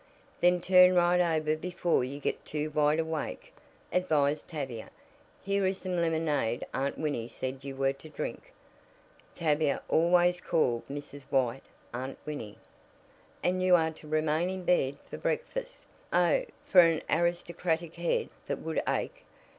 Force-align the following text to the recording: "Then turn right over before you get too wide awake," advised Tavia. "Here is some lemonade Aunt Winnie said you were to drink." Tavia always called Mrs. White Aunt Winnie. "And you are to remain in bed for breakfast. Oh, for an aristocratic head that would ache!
"Then 0.39 0.61
turn 0.61 0.95
right 0.95 1.19
over 1.37 1.55
before 1.55 2.03
you 2.03 2.19
get 2.19 2.43
too 2.43 2.71
wide 2.71 2.97
awake," 2.97 3.53
advised 3.93 4.47
Tavia. 4.47 4.89
"Here 5.43 5.63
is 5.67 5.77
some 5.77 5.95
lemonade 5.95 6.65
Aunt 6.73 6.97
Winnie 6.97 7.27
said 7.27 7.63
you 7.63 7.75
were 7.75 7.93
to 7.93 8.09
drink." 8.09 8.51
Tavia 9.35 9.83
always 9.87 10.41
called 10.41 10.87
Mrs. 10.87 11.25
White 11.29 11.61
Aunt 11.93 12.17
Winnie. 12.25 12.57
"And 13.43 13.61
you 13.61 13.75
are 13.75 13.91
to 13.91 14.07
remain 14.07 14.49
in 14.49 14.63
bed 14.63 14.97
for 15.07 15.17
breakfast. 15.19 15.85
Oh, 16.11 16.45
for 16.65 16.79
an 16.79 17.03
aristocratic 17.07 17.93
head 17.93 18.29
that 18.47 18.57
would 18.57 18.81
ache! 18.89 19.23